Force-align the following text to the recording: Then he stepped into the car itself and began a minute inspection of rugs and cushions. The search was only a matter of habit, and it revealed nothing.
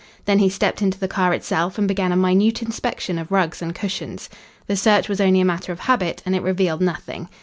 Then 0.25 0.39
he 0.39 0.49
stepped 0.49 0.81
into 0.81 0.97
the 0.97 1.07
car 1.07 1.31
itself 1.31 1.77
and 1.77 1.87
began 1.87 2.11
a 2.11 2.15
minute 2.17 2.63
inspection 2.63 3.19
of 3.19 3.31
rugs 3.31 3.61
and 3.61 3.75
cushions. 3.75 4.31
The 4.65 4.75
search 4.75 5.07
was 5.07 5.21
only 5.21 5.41
a 5.41 5.45
matter 5.45 5.71
of 5.71 5.81
habit, 5.81 6.23
and 6.25 6.35
it 6.35 6.41
revealed 6.41 6.81
nothing. 6.81 7.29